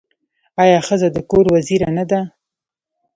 آیا 0.63 0.79
ښځه 0.87 1.07
د 1.11 1.17
کور 1.29 1.45
وزیره 1.55 1.89
نه 1.97 2.03
ده؟ 2.09 2.21